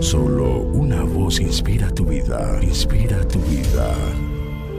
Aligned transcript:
Solo 0.00 0.60
una 0.72 1.02
voz 1.02 1.40
inspira 1.40 1.88
tu 1.90 2.04
vida, 2.04 2.58
inspira 2.62 3.26
tu 3.28 3.38
vida. 3.40 3.94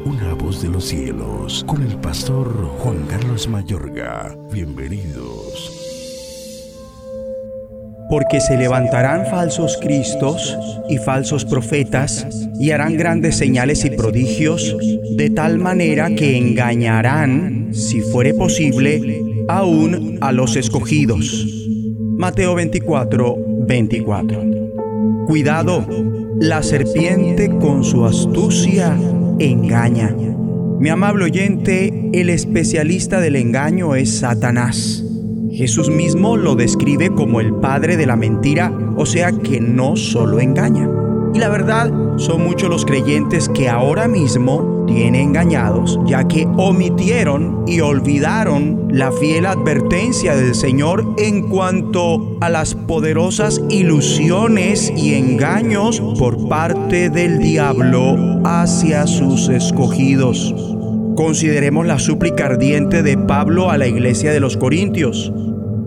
Una 0.06 0.34
voz 0.34 0.62
de 0.62 0.70
los 0.70 0.86
cielos, 0.86 1.64
con 1.68 1.82
el 1.82 1.96
pastor 1.98 2.48
Juan 2.80 3.06
Carlos 3.08 3.48
Mayorga. 3.48 4.36
Bienvenidos. 4.52 5.72
Porque 8.10 8.40
se 8.40 8.58
levantarán 8.58 9.26
falsos 9.28 9.78
cristos 9.82 10.58
y 10.90 10.98
falsos 10.98 11.46
profetas 11.46 12.28
y 12.60 12.72
harán 12.72 12.98
grandes 12.98 13.38
señales 13.38 13.86
y 13.86 13.92
prodigios, 13.92 14.76
de 15.16 15.30
tal 15.30 15.58
manera 15.58 16.10
que 16.16 16.38
engañarán, 16.38 17.74
si 17.74 18.02
fuere 18.02 18.34
posible, 18.34 19.22
aún 19.48 20.18
a 20.22 20.32
los 20.32 20.56
escogidos. 20.56 21.46
Mateo 22.18 22.56
24, 22.56 23.38
24. 23.68 24.58
Cuidado, 25.28 25.86
la 26.40 26.64
serpiente 26.64 27.50
con 27.50 27.84
su 27.84 28.06
astucia 28.06 28.98
engaña. 29.40 30.16
Mi 30.80 30.90
amable 30.90 31.26
oyente, 31.26 32.10
el 32.14 32.30
especialista 32.30 33.20
del 33.20 33.36
engaño 33.36 33.96
es 33.96 34.20
Satanás. 34.20 35.04
Jesús 35.52 35.90
mismo 35.90 36.38
lo 36.38 36.56
describe 36.56 37.10
como 37.10 37.42
el 37.42 37.54
padre 37.56 37.98
de 37.98 38.06
la 38.06 38.16
mentira, 38.16 38.72
o 38.96 39.06
sea 39.06 39.32
que 39.32 39.60
no 39.60 39.96
solo 39.96 40.40
engaña. 40.40 40.90
Y 41.34 41.40
la 41.40 41.50
verdad, 41.50 41.92
son 42.18 42.44
muchos 42.44 42.70
los 42.70 42.86
creyentes 42.86 43.50
que 43.50 43.70
ahora 43.70 44.08
mismo 44.08 44.77
tienen 44.88 45.16
engañados, 45.16 46.00
ya 46.06 46.28
que 46.28 46.48
omitieron 46.58 47.64
y 47.68 47.82
olvidaron 47.82 48.88
la 48.90 49.12
fiel 49.12 49.46
advertencia 49.46 50.36
del 50.36 50.56
Señor 50.56 51.16
en 51.18 51.48
cuanto 51.50 52.38
a 52.42 52.50
las 52.50 52.74
poderosas 52.74 53.62
ilusiones 53.70 54.92
y 54.96 55.14
engaños 55.14 56.02
por 56.18 56.48
parte 56.50 57.10
del 57.10 57.40
diablo 57.40 58.42
hacia 58.44 59.06
sus 59.06 59.50
escogidos. 59.50 60.56
Consideremos 61.16 61.86
la 61.86 62.00
súplica 62.00 62.46
ardiente 62.46 63.04
de 63.04 63.18
Pablo 63.18 63.70
a 63.70 63.78
la 63.78 63.88
iglesia 63.88 64.32
de 64.32 64.40
los 64.40 64.58
Corintios, 64.58 65.32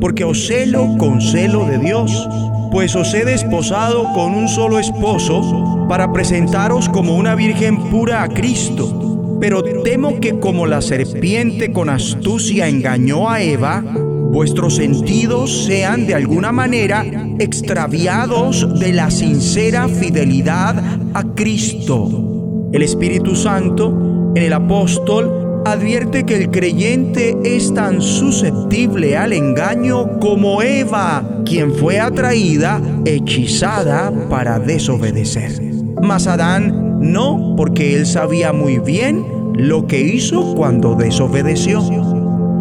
porque 0.00 0.24
os 0.24 0.46
celo 0.46 0.96
con 0.98 1.20
celo 1.20 1.64
de 1.66 1.78
Dios 1.78 2.28
pues 2.70 2.94
os 2.94 3.12
he 3.14 3.24
desposado 3.24 4.12
con 4.12 4.32
un 4.32 4.48
solo 4.48 4.78
esposo 4.78 5.79
para 5.90 6.12
presentaros 6.12 6.88
como 6.88 7.16
una 7.16 7.34
virgen 7.34 7.90
pura 7.90 8.22
a 8.22 8.28
Cristo. 8.28 9.38
Pero 9.40 9.64
temo 9.82 10.20
que 10.20 10.38
como 10.38 10.68
la 10.68 10.82
serpiente 10.82 11.72
con 11.72 11.88
astucia 11.90 12.68
engañó 12.68 13.28
a 13.28 13.42
Eva, 13.42 13.82
vuestros 13.82 14.76
sentidos 14.76 15.64
sean 15.64 16.06
de 16.06 16.14
alguna 16.14 16.52
manera 16.52 17.04
extraviados 17.40 18.78
de 18.78 18.92
la 18.92 19.10
sincera 19.10 19.88
fidelidad 19.88 20.80
a 21.12 21.24
Cristo. 21.34 22.68
El 22.72 22.82
Espíritu 22.82 23.34
Santo 23.34 24.32
en 24.36 24.44
el 24.44 24.52
apóstol 24.52 25.62
advierte 25.66 26.24
que 26.24 26.36
el 26.36 26.52
creyente 26.52 27.36
es 27.42 27.74
tan 27.74 28.00
susceptible 28.00 29.16
al 29.16 29.32
engaño 29.32 30.20
como 30.20 30.62
Eva, 30.62 31.42
quien 31.44 31.74
fue 31.74 31.98
atraída, 31.98 32.80
hechizada 33.04 34.12
para 34.28 34.60
desobedecer. 34.60 35.69
Mas 36.02 36.26
Adán 36.26 36.98
no, 37.00 37.54
porque 37.56 37.96
él 37.96 38.06
sabía 38.06 38.52
muy 38.52 38.78
bien 38.78 39.24
lo 39.54 39.86
que 39.86 40.00
hizo 40.00 40.54
cuando 40.54 40.94
desobedeció. 40.94 41.82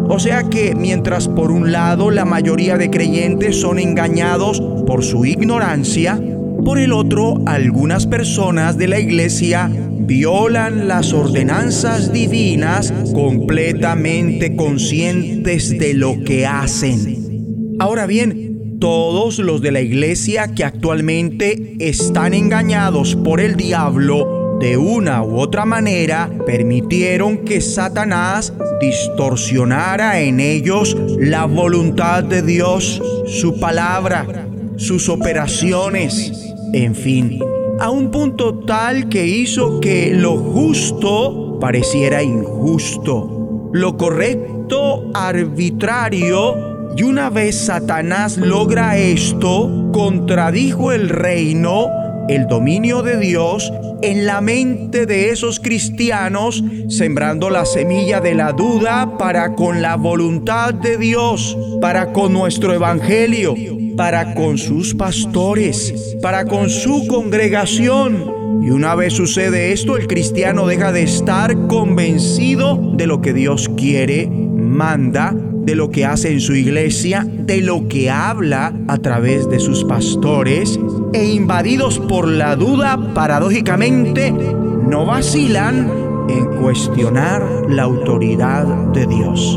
O 0.08 0.18
sea 0.18 0.44
que 0.44 0.74
mientras 0.74 1.28
por 1.28 1.50
un 1.50 1.70
lado 1.72 2.10
la 2.10 2.24
mayoría 2.24 2.76
de 2.76 2.90
creyentes 2.90 3.60
son 3.60 3.78
engañados 3.78 4.60
por 4.86 5.04
su 5.04 5.24
ignorancia, 5.24 6.20
por 6.64 6.78
el 6.78 6.92
otro 6.92 7.42
algunas 7.46 8.06
personas 8.06 8.76
de 8.76 8.88
la 8.88 8.98
iglesia 8.98 9.70
violan 10.10 10.88
las 10.88 11.12
ordenanzas 11.12 12.12
divinas 12.12 12.92
completamente 13.14 14.56
conscientes 14.56 15.78
de 15.78 15.94
lo 15.94 16.24
que 16.24 16.46
hacen. 16.46 17.76
Ahora 17.78 18.06
bien, 18.06 18.49
todos 18.80 19.38
los 19.38 19.60
de 19.60 19.70
la 19.70 19.80
iglesia 19.80 20.52
que 20.54 20.64
actualmente 20.64 21.76
están 21.78 22.34
engañados 22.34 23.14
por 23.14 23.40
el 23.40 23.54
diablo 23.54 24.58
de 24.60 24.76
una 24.76 25.22
u 25.22 25.38
otra 25.38 25.64
manera 25.64 26.30
permitieron 26.44 27.44
que 27.44 27.60
Satanás 27.60 28.52
distorsionara 28.80 30.20
en 30.20 30.40
ellos 30.40 30.96
la 31.18 31.44
voluntad 31.44 32.24
de 32.24 32.42
Dios, 32.42 33.00
su 33.26 33.60
palabra, 33.60 34.48
sus 34.76 35.08
operaciones, 35.08 36.32
en 36.72 36.94
fin 36.94 37.40
a 37.80 37.88
un 37.88 38.10
punto 38.10 38.58
tal 38.58 39.08
que 39.08 39.26
hizo 39.26 39.80
que 39.80 40.12
lo 40.14 40.36
justo 40.36 41.58
pareciera 41.58 42.22
injusto, 42.22 43.70
lo 43.72 43.96
correcto 43.96 45.10
arbitrario, 45.14 46.69
y 46.96 47.02
una 47.02 47.30
vez 47.30 47.56
Satanás 47.66 48.36
logra 48.36 48.98
esto, 48.98 49.90
contradijo 49.92 50.92
el 50.92 51.08
reino, 51.08 51.86
el 52.28 52.46
dominio 52.46 53.02
de 53.02 53.18
Dios 53.18 53.72
en 54.02 54.26
la 54.26 54.40
mente 54.40 55.06
de 55.06 55.30
esos 55.30 55.60
cristianos, 55.60 56.62
sembrando 56.88 57.50
la 57.50 57.64
semilla 57.64 58.20
de 58.20 58.34
la 58.34 58.52
duda 58.52 59.18
para 59.18 59.54
con 59.54 59.82
la 59.82 59.96
voluntad 59.96 60.74
de 60.74 60.96
Dios, 60.96 61.56
para 61.80 62.12
con 62.12 62.32
nuestro 62.32 62.72
evangelio 62.72 63.54
para 64.00 64.32
con 64.32 64.56
sus 64.56 64.94
pastores, 64.94 66.16
para 66.22 66.46
con 66.46 66.70
su 66.70 67.06
congregación. 67.06 68.62
Y 68.62 68.70
una 68.70 68.94
vez 68.94 69.12
sucede 69.12 69.72
esto, 69.72 69.98
el 69.98 70.06
cristiano 70.06 70.66
deja 70.66 70.90
de 70.90 71.02
estar 71.02 71.66
convencido 71.66 72.94
de 72.94 73.06
lo 73.06 73.20
que 73.20 73.34
Dios 73.34 73.70
quiere, 73.76 74.26
manda, 74.26 75.36
de 75.70 75.76
lo 75.76 75.92
que 75.92 76.04
hace 76.04 76.32
en 76.32 76.40
su 76.40 76.56
iglesia, 76.56 77.24
de 77.24 77.60
lo 77.60 77.86
que 77.86 78.10
habla 78.10 78.74
a 78.88 78.98
través 78.98 79.48
de 79.48 79.60
sus 79.60 79.84
pastores, 79.84 80.80
e 81.12 81.24
invadidos 81.26 82.00
por 82.00 82.26
la 82.26 82.56
duda, 82.56 83.14
paradójicamente, 83.14 84.32
no 84.32 85.06
vacilan 85.06 85.88
en 86.28 86.46
cuestionar 86.60 87.46
la 87.68 87.84
autoridad 87.84 88.64
de 88.88 89.06
Dios. 89.06 89.56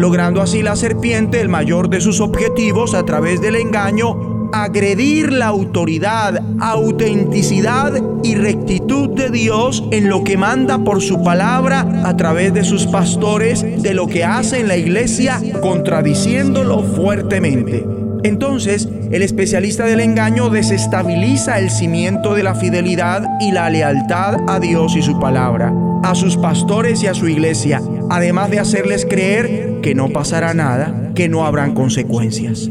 Logrando 0.00 0.42
así 0.42 0.60
la 0.60 0.74
serpiente 0.74 1.40
el 1.40 1.48
mayor 1.48 1.88
de 1.88 2.00
sus 2.00 2.20
objetivos 2.20 2.92
a 2.92 3.04
través 3.04 3.40
del 3.40 3.54
engaño, 3.54 4.33
agredir 4.54 5.32
la 5.32 5.46
autoridad, 5.46 6.40
autenticidad 6.60 7.92
y 8.22 8.36
rectitud 8.36 9.10
de 9.10 9.28
Dios 9.30 9.82
en 9.90 10.08
lo 10.08 10.22
que 10.22 10.36
manda 10.36 10.78
por 10.78 11.02
su 11.02 11.24
palabra 11.24 12.02
a 12.04 12.16
través 12.16 12.54
de 12.54 12.62
sus 12.62 12.86
pastores, 12.86 13.82
de 13.82 13.94
lo 13.94 14.06
que 14.06 14.22
hace 14.24 14.60
en 14.60 14.68
la 14.68 14.76
iglesia, 14.76 15.42
contradiciéndolo 15.60 16.84
fuertemente. 16.84 17.84
Entonces, 18.22 18.88
el 19.10 19.22
especialista 19.22 19.86
del 19.86 19.98
engaño 19.98 20.48
desestabiliza 20.50 21.58
el 21.58 21.68
cimiento 21.68 22.34
de 22.34 22.44
la 22.44 22.54
fidelidad 22.54 23.28
y 23.40 23.50
la 23.50 23.68
lealtad 23.70 24.36
a 24.48 24.60
Dios 24.60 24.94
y 24.94 25.02
su 25.02 25.18
palabra, 25.18 25.74
a 26.04 26.14
sus 26.14 26.36
pastores 26.36 27.02
y 27.02 27.08
a 27.08 27.14
su 27.14 27.26
iglesia, 27.26 27.82
además 28.08 28.52
de 28.52 28.60
hacerles 28.60 29.04
creer 29.04 29.80
que 29.82 29.96
no 29.96 30.10
pasará 30.10 30.54
nada, 30.54 31.10
que 31.16 31.28
no 31.28 31.44
habrán 31.44 31.74
consecuencias. 31.74 32.70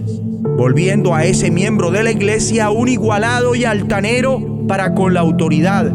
Volviendo 0.57 1.15
a 1.15 1.25
ese 1.25 1.49
miembro 1.49 1.89
de 1.91 2.03
la 2.03 2.11
iglesia, 2.11 2.69
un 2.69 2.87
igualado 2.87 3.55
y 3.55 3.65
altanero 3.65 4.65
para 4.67 4.93
con 4.93 5.13
la 5.13 5.21
autoridad, 5.21 5.91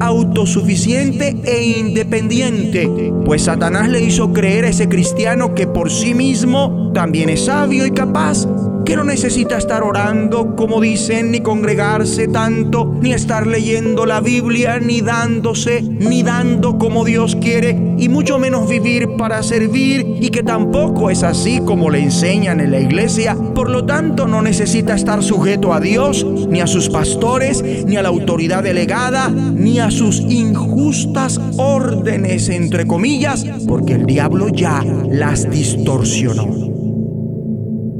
autosuficiente 0.00 1.36
e 1.44 1.78
independiente, 1.78 3.12
pues 3.24 3.42
Satanás 3.42 3.88
le 3.88 4.02
hizo 4.02 4.32
creer 4.32 4.66
a 4.66 4.68
ese 4.68 4.88
cristiano 4.88 5.54
que 5.54 5.66
por 5.66 5.90
sí 5.90 6.14
mismo 6.14 6.92
también 6.92 7.30
es 7.30 7.46
sabio 7.46 7.86
y 7.86 7.90
capaz 7.90 8.46
que 8.84 8.96
no 8.96 9.04
necesita 9.04 9.58
estar 9.58 9.82
orando, 9.82 10.56
como 10.56 10.80
dicen, 10.80 11.30
ni 11.30 11.40
congregarse 11.40 12.28
tanto, 12.28 12.94
ni 13.00 13.12
estar 13.12 13.46
leyendo 13.46 14.06
la 14.06 14.20
Biblia, 14.20 14.78
ni 14.80 15.00
dándose, 15.00 15.82
ni 15.82 16.22
dando 16.22 16.78
como 16.78 17.04
Dios 17.04 17.36
quiere, 17.36 17.94
y 17.98 18.08
mucho 18.08 18.38
menos 18.38 18.68
vivir 18.68 19.16
para 19.16 19.42
servir, 19.42 20.18
y 20.20 20.30
que 20.30 20.42
tampoco 20.42 21.10
es 21.10 21.22
así 21.22 21.60
como 21.60 21.90
le 21.90 22.00
enseñan 22.00 22.60
en 22.60 22.70
la 22.70 22.80
iglesia. 22.80 23.36
Por 23.54 23.70
lo 23.70 23.84
tanto, 23.84 24.26
no 24.26 24.42
necesita 24.42 24.94
estar 24.94 25.22
sujeto 25.22 25.72
a 25.72 25.80
Dios, 25.80 26.26
ni 26.48 26.60
a 26.60 26.66
sus 26.66 26.88
pastores, 26.88 27.62
ni 27.86 27.96
a 27.96 28.02
la 28.02 28.08
autoridad 28.08 28.62
delegada, 28.62 29.28
ni 29.28 29.78
a 29.78 29.90
sus 29.90 30.20
injustas 30.20 31.40
órdenes, 31.56 32.48
entre 32.48 32.86
comillas, 32.86 33.44
porque 33.66 33.94
el 33.94 34.06
diablo 34.06 34.48
ya 34.48 34.82
las 35.08 35.48
distorsionó. 35.50 36.71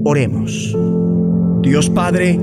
Oremos. 0.05 0.77
Dios 1.63 1.89
Padre, 1.89 2.37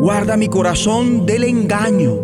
guarda 0.00 0.38
mi 0.38 0.48
corazón 0.48 1.26
del 1.26 1.44
engaño. 1.44 2.14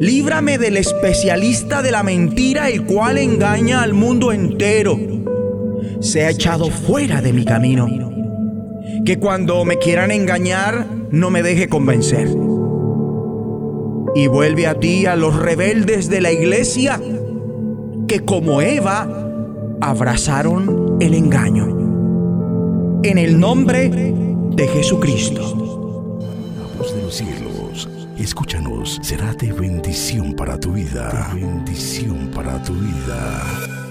Líbrame 0.00 0.58
del 0.58 0.76
especialista 0.76 1.80
de 1.80 1.92
la 1.92 2.02
mentira, 2.02 2.68
el 2.68 2.84
cual 2.84 3.16
engaña 3.16 3.82
al 3.82 3.92
mundo 3.92 4.32
entero. 4.32 4.98
Se 6.00 6.24
ha 6.24 6.30
echado 6.30 6.68
fuera 6.68 7.22
de 7.22 7.32
mi 7.32 7.44
camino. 7.44 7.88
Que 9.04 9.20
cuando 9.20 9.64
me 9.64 9.78
quieran 9.78 10.10
engañar, 10.10 10.88
no 11.12 11.30
me 11.30 11.44
deje 11.44 11.68
convencer. 11.68 12.28
Y 14.16 14.26
vuelve 14.26 14.66
a 14.66 14.80
ti 14.80 15.06
a 15.06 15.14
los 15.14 15.36
rebeldes 15.36 16.10
de 16.10 16.20
la 16.20 16.32
iglesia 16.32 17.00
que 18.08 18.20
como 18.20 18.62
Eva 18.62 19.08
abrazaron 19.80 20.96
el 21.00 21.14
engaño. 21.14 21.83
En 23.04 23.18
el 23.18 23.38
nombre 23.38 23.90
de 23.90 24.66
Jesucristo. 24.66 26.18
La 26.56 26.78
voz 26.78 26.96
de 26.96 27.02
los 27.02 27.14
cielos, 27.14 27.86
escúchanos, 28.16 28.98
será 29.02 29.34
de 29.34 29.52
bendición 29.52 30.32
para 30.32 30.58
tu 30.58 30.72
vida. 30.72 31.30
De 31.34 31.42
bendición 31.42 32.30
para 32.34 32.62
tu 32.62 32.72
vida. 32.72 33.83